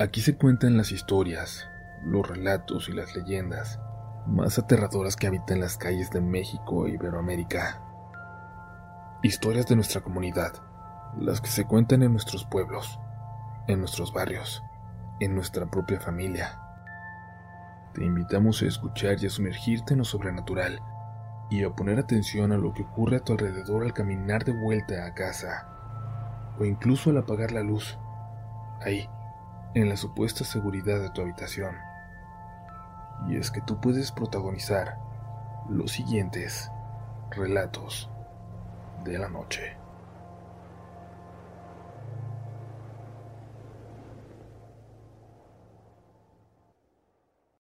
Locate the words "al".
23.82-23.92, 27.10-27.18